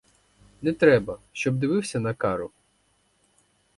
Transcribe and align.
Не 0.61 0.73
треба, 0.73 1.19
щоб 1.31 1.55
дивився 1.55 1.99
на 1.99 2.13
кару. 2.13 2.51